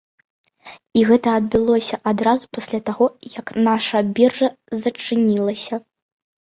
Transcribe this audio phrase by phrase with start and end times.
[0.99, 3.05] І гэта адбылося адразу пасля таго,
[3.37, 4.53] як наша біржа
[4.89, 5.75] зачынілася.